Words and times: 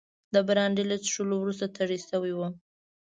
د 0.33 0.35
برانډي 0.47 0.83
له 0.91 0.97
څښلو 1.03 1.35
وروسته 1.39 1.65
تږی 1.75 1.99
شوی 2.07 2.33
وم. 2.35 2.53